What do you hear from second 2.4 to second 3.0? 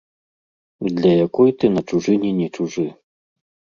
не чужы.